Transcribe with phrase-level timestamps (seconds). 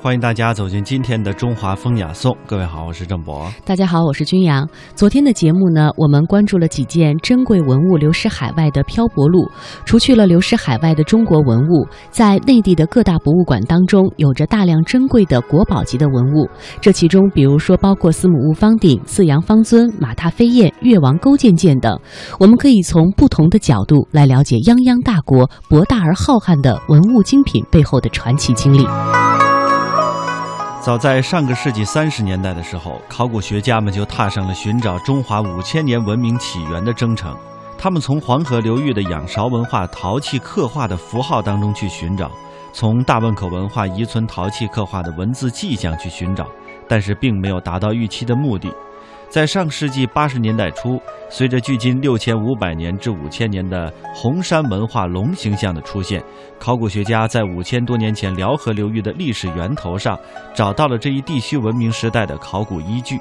[0.00, 2.34] 欢迎大家走进今天的中华风雅颂。
[2.46, 3.50] 各位好，我是郑博。
[3.64, 4.66] 大家好，我是君阳。
[4.94, 9.50] 昨天的节目呢，我们关注了几件珍贵文物流失海外的漂泊路。
[9.84, 16.48] 除去了流失海外的中国文物，在内地的各大博物馆当中，有着大量珍贵的国宝级的文物。
[16.80, 21.98] 这其中，比如说包括司母戊方鼎、四羊方尊、马踏飞燕、越王勾践剑等。
[22.38, 28.86] 我们可以从不同的角度来了解泱泱大国博大而浩瀚的文物精品背后的传奇经历。
[30.80, 37.36] 早在上个世纪三十年代的时候，考古学家们就踏上了寻找中华五千年文明起源的征程。
[37.76, 42.30] 他们从黄河流域的仰韶文化陶器刻画的符号当中去寻找，
[42.72, 46.46] 从大汶口文化遗存陶器刻画的文字迹象去寻找，
[46.88, 48.72] 但是并没有达到预期的目的。
[49.30, 56.22] 在上世纪八十年代初，随着距今六千五百年至五千年的红山文化龙形象的出现，
[56.58, 60.18] 考古学家在五千多年前辽河流域的历史源头上
[60.54, 63.20] 找到了这一地区文明时代的考古依据。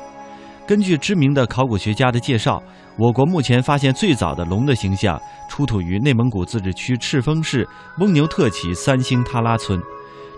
[0.65, 2.63] 根据知名的考古学家的介绍，
[2.97, 7.67] 我国目前发现最早的龙的形象出土于内蒙古自治区赤峰市
[7.99, 9.77] 翁牛特旗三星塔拉村。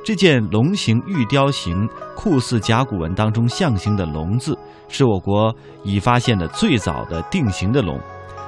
[0.10, 4.58] 这件龙形玉雕形酷似甲骨文当中象形的“龙”字，
[4.88, 7.96] 是我国已发现的最早的定型的龙。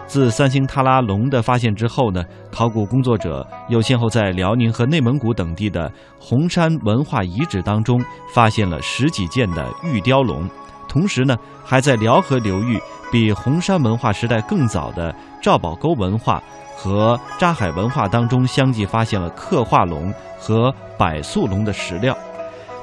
[0.08, 10.50] 自三星塔拉龙的发现之后呢，考古工作者又先后在辽宁和内蒙古等地的红山文化遗址当中发现了十几件的玉雕龙，
[10.92, 12.78] 同时呢，还在辽河流域
[13.10, 16.44] 比红山文化时代更早的赵堡沟文化。
[16.76, 22.18] 和扎海文化当中相继发现了刻画龙和柏塑龙的石料。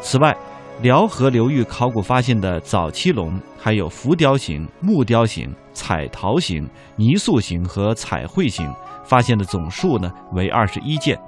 [0.01, 0.37] 此外，
[0.83, 8.73] 辽河流域考古发现的早期龙还有浮雕形、木雕形、彩陶形、泥塑形和彩绘形，
[9.05, 11.19] 发现的总数呢为二十一件。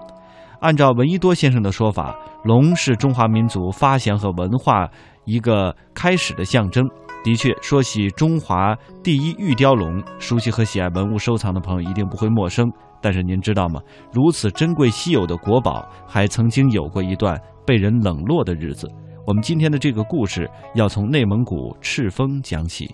[0.61, 4.89] 按照闻一多先生的说法，龙是中华民族发祥和文化
[5.25, 6.89] 一个开始的象征。
[7.23, 12.67] 的确，说起中华第一玉雕龙，熟悉和喜爱文物收藏的朋友一定不会陌生。
[13.03, 13.81] 但是您知道吗？
[14.13, 18.91] 如此珍贵稀有的国宝，还曾经有过一段被人冷落的日子。
[19.27, 22.87] 我们今天的这个故事，要从内蒙古赤峰讲起。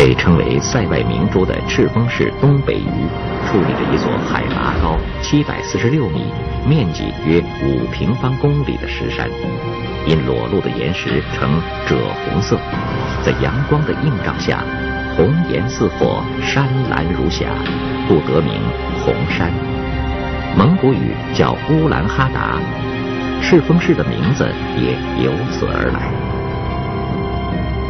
[0.00, 2.88] 被称为塞外明珠的赤峰市东北隅，
[3.46, 6.24] 矗立着一座海拔高七百四十六米、
[6.66, 9.28] 面积约五平方公里的石山，
[10.06, 12.58] 因裸露的岩石呈赭红色，
[13.22, 14.64] 在阳光的映照下，
[15.18, 17.48] 红颜似火，山岚如霞，
[18.08, 18.54] 故得名
[19.04, 19.52] 红山。
[20.56, 22.58] 蒙古语叫乌兰哈达，
[23.42, 26.39] 赤峰市的名字也由此而来。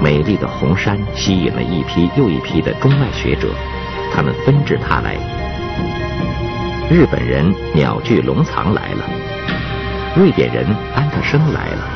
[0.02, 3.48] 美丽的红山吸引了一批又一批的中外学者，
[4.12, 5.14] 他们纷至沓来。
[6.90, 9.04] 日本人鸟居龙藏来了，
[10.16, 11.88] 瑞典人安德生来了。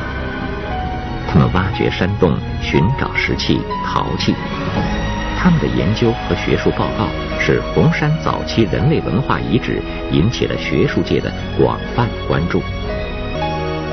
[1.27, 4.35] 他们挖掘山洞，寻找石器、陶器。
[5.37, 7.07] 他们的研究和学术报告
[7.39, 12.61] 使红山早期人类文化遗址引起了学术界的广泛关注。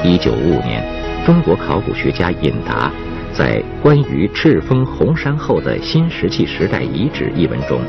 [0.05, 0.85] 一九五五年，
[1.25, 2.91] 中国考古学家尹达。
[3.33, 7.81] 在关于赤峰红山后的新石器时代遗址一文中，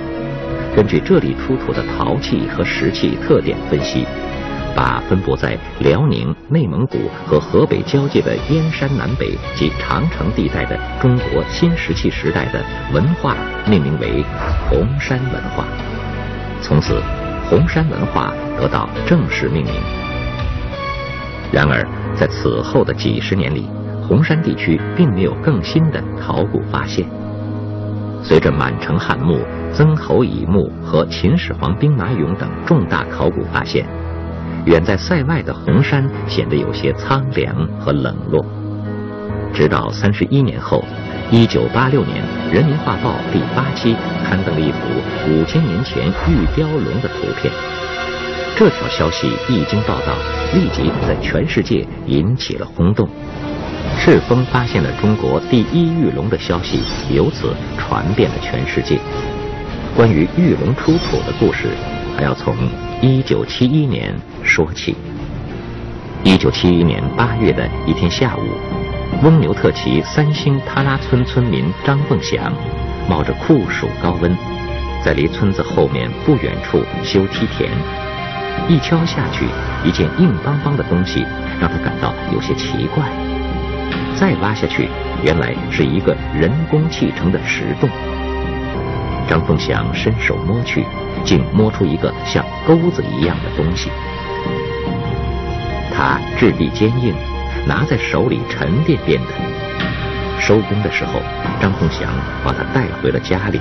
[0.75, 4.05] 根据这里出土的陶器和石器特点分析，
[4.73, 13.35] 把分布在辽宁、内蒙古和河北交界的燕山南北及长城地带的中国新石器时代的文化
[13.69, 14.23] 命名为
[14.69, 15.65] 红山文化。
[16.61, 17.01] 从此，
[17.49, 19.73] 红山文化得到正式命名。
[21.51, 23.67] 然而，在此后的几十年里，
[24.13, 27.03] 红山地区并没有更新的考古发现。
[28.21, 29.39] 随着满城汉墓、
[29.73, 33.87] 曾侯乙墓和秦始皇兵马俑等重大考古发现，
[34.65, 38.45] 远在塞外的红山显得有些苍凉和冷落。
[39.51, 40.85] 直到三十一年后，
[41.31, 42.23] 一九八六年，
[42.53, 44.77] 《人民画报》第八期刊登了一幅
[45.27, 47.51] 五千年前玉雕龙的图片。
[48.55, 50.13] 这条消息一经报道，
[50.53, 53.09] 立即在全世界引起了轰动。
[53.99, 58.99] 赤峰发现了中国第一玉龙的消息，由此传遍了全世界。
[59.95, 61.69] 关于玉龙出土的故事，
[62.17, 62.55] 还要从
[63.01, 64.13] 1971年
[64.43, 64.95] 说起。
[66.25, 68.41] 1971年8月的一天下午，
[69.23, 72.51] 翁牛特旗三星塔拉村村民张凤祥，
[73.07, 74.35] 冒着酷暑高温，
[75.03, 77.69] 在离村子后面不远处修梯田。
[78.67, 79.45] 一敲下去，
[79.87, 81.25] 一件硬邦邦的东西
[81.59, 83.22] 让他感到有些奇怪。
[84.23, 84.87] 再挖下去，
[85.21, 87.89] 原来是一个人工砌成的石洞。
[89.27, 90.85] 张凤祥伸手摸去，
[91.25, 93.91] 竟摸出一个像钩子一样的东西。
[95.93, 97.13] 它质地坚硬，
[97.67, 99.27] 拿在手里沉甸甸的。
[100.39, 101.19] 收工的时候，
[101.59, 102.09] 张凤祥
[102.45, 103.59] 把它带回了家里，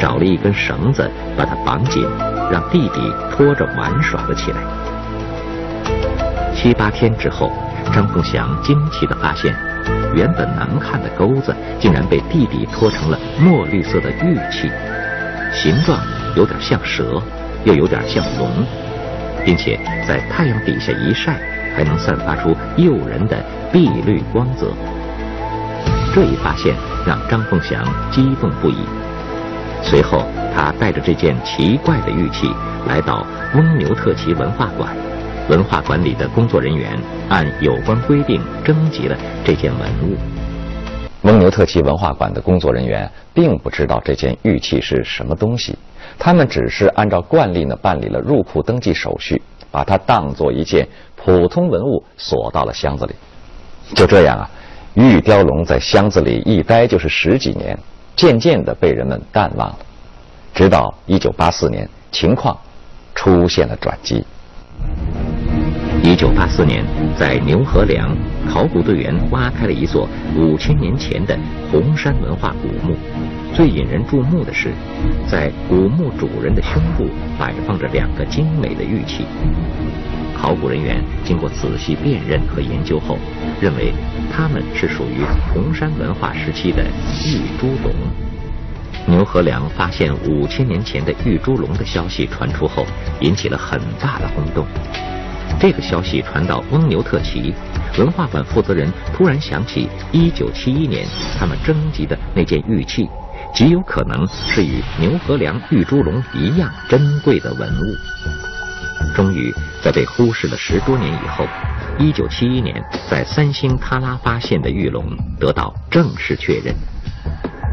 [0.00, 2.04] 找了一根绳子把它绑紧，
[2.50, 3.00] 让弟弟
[3.30, 4.58] 拖着玩耍了起来。
[6.52, 7.52] 七八天之后，
[7.92, 9.54] 张凤祥惊奇地发现，
[10.14, 14.70] 原本难看的钩子竟然被弟弟拖成了墨绿色的玉器，
[15.52, 15.98] 形状
[16.36, 17.22] 有点像蛇，
[17.64, 18.48] 又有点像龙，
[19.44, 21.38] 并且在太阳底下一晒，
[21.76, 23.36] 还能散发出诱人的
[23.72, 24.72] 碧绿光泽。
[26.14, 26.74] 这一发现
[27.06, 28.84] 让张凤祥激动不已。
[29.82, 32.48] 随后，他带着这件奇怪的玉器
[32.86, 34.94] 来到翁牛特旗文化馆。
[35.48, 36.96] 文化馆里的工作人员
[37.28, 40.16] 按有关规定征集了这件文物。
[41.22, 45.76] 翁牛特旗文化馆的工作人员并不知道这件玉器是什么东西，
[46.18, 49.40] 他们只是按照惯例呢办理了入库登记手续，
[49.70, 50.86] 把它当做一件
[51.16, 53.14] 普通文物锁到了箱子里。
[53.94, 54.50] 就这样啊，
[54.94, 57.78] 玉雕龙在箱子里一待就是十几年，
[58.16, 59.78] 渐渐的被人们淡忘了。
[60.54, 62.56] 直到一九八四年，情况
[63.14, 64.24] 出现了转机。
[66.04, 66.84] 一九八四年，
[67.16, 68.14] 在牛河梁，
[68.50, 71.38] 考古队员挖开了一座五千年前的
[71.70, 72.96] 红山文化古墓。
[73.54, 74.72] 最引人注目的是，
[75.30, 77.08] 在古墓主人的胸部
[77.38, 79.24] 摆放着两个精美的玉器。
[80.36, 83.16] 考古人员经过仔细辨认和研究后，
[83.60, 83.92] 认为
[84.32, 85.22] 它们是属于
[85.54, 86.82] 红山文化时期的
[87.24, 87.92] 玉猪龙。
[89.06, 92.84] 牛河梁发现五千年前的玉猪龙的消息传出后，
[93.20, 94.66] 引起了很大的轰动。
[95.62, 97.54] 这个消息传到翁牛特旗，
[97.96, 101.06] 文化馆负责人突然想起1971年
[101.38, 103.08] 他们征集的那件玉器，
[103.54, 107.94] 极有可能是与牛河梁玉猪龙一样珍贵的文物。
[109.14, 111.46] 终于在被忽视了十多年以后
[112.00, 116.74] ，1971年在三星喀拉发现的玉龙得到正式确认。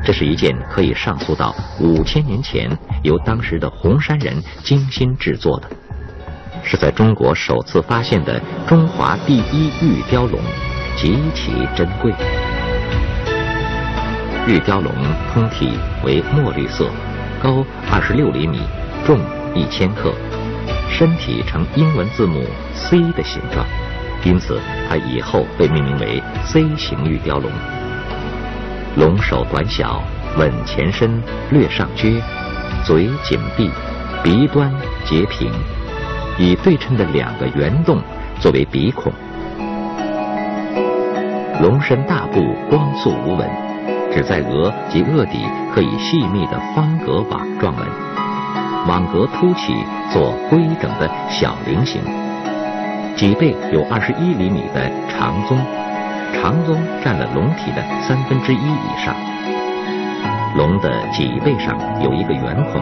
[0.06, 2.70] 这是一件可以上溯到五千年前
[3.02, 5.68] 由当时的红山人精心制作的。
[6.64, 10.40] 是在中国首次发现的中华第一玉雕龙，
[10.96, 12.14] 极其珍贵。
[14.48, 14.92] 玉雕龙
[15.34, 16.90] 通体为墨绿色，
[17.42, 18.60] 高二十六厘米，
[19.06, 19.20] 重
[19.54, 20.14] 一千克，
[20.90, 23.66] 身体呈英文字母 C 的形状，
[24.24, 24.60] 因此
[24.90, 27.52] 它以后被命名为 C 型玉雕龙。
[28.96, 30.02] 龙首短小，
[30.38, 31.22] 吻前身
[31.52, 32.22] 略上撅，
[32.84, 33.70] 嘴紧闭，
[34.24, 34.74] 鼻端
[35.06, 35.52] 截平。
[36.40, 38.00] 以对称的两个圆洞
[38.40, 39.12] 作为鼻孔，
[41.62, 43.46] 龙身大部光素无纹，
[44.10, 45.46] 只在额及额底
[45.76, 47.86] 可以细密的方格网状纹，
[48.88, 49.74] 网格凸起
[50.14, 52.02] 做规整的小菱形，
[53.18, 55.58] 脊背有二十一厘米的长鬃，
[56.34, 59.14] 长鬃占了龙体的三分之一以上。
[60.56, 62.82] 龙的脊背上有一个圆孔，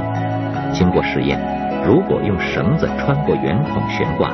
[0.71, 1.66] 经过实验。
[1.85, 4.29] 如果用绳子穿过圆孔悬挂，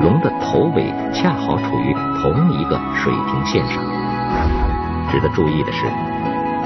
[0.00, 3.82] 龙的头尾恰好处于同一个水平线上。
[5.10, 5.86] 值得注意的是，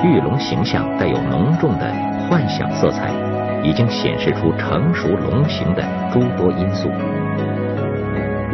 [0.02, 1.92] 玉龙形象带有浓重的
[2.28, 3.10] 幻想色彩，
[3.62, 6.90] 已经显示出成熟龙形的诸多因素。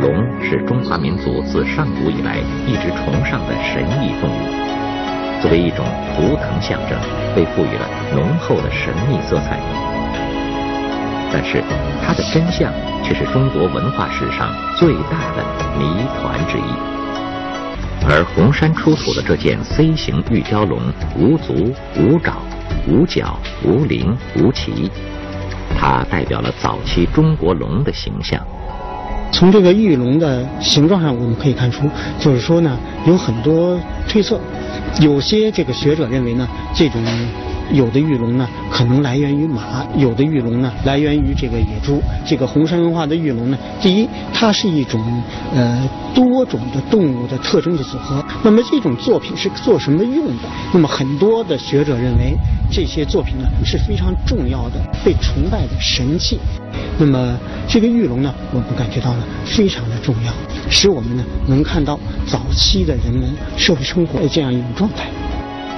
[0.00, 6.98] 龙是中华民族自上古以来一直崇尚的神异动物，作为一种图腾象征，
[7.34, 9.85] 被赋予了浓厚的神秘色彩。
[11.38, 11.62] 但是，
[12.02, 12.72] 它的真相
[13.04, 15.44] 却是中国文化史上最大的
[15.78, 15.84] 谜
[16.16, 18.08] 团之一。
[18.08, 20.80] 而红山出土的这件 C 型玉雕龙，
[21.14, 22.36] 无足、无爪、
[22.88, 24.90] 无角、无鳞、无鳍，
[25.78, 28.42] 它代表了早期中国龙的形象。
[29.30, 31.86] 从这个玉龙的形状上，我们可以看出，
[32.18, 33.78] 就是说呢，有很多
[34.08, 34.40] 推测。
[35.02, 37.04] 有些这个学者认为呢，这种。
[37.72, 42.00] 有的玉龙呢，可能来源于马；有的玉龙呢，来源于这个野猪。
[42.24, 45.00] 这个红山文化的玉龙呢，第一，它是一种
[45.54, 48.24] 呃多种的动物的特征的组合。
[48.42, 50.48] 那么这种作品是做什么用的？
[50.72, 52.36] 那么很多的学者认为，
[52.70, 56.38] 这些作品呢是非常重要的、被崇拜的神器。
[56.98, 60.32] 那么这个玉龙呢，我们感觉到呢非常的重要，
[60.70, 65.08] 使我们呢能看到早期的人们社会生活的这样一种状态。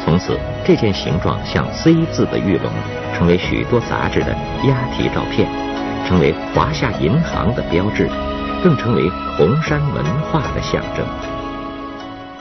[0.08, 2.72] 从此，这件形状像 C 字的玉龙，
[3.14, 4.34] 成为许多杂志的
[4.66, 5.46] 押题照片，
[6.06, 8.08] 成为华夏银行的标志，
[8.64, 11.27] 更成为红山文化的象征。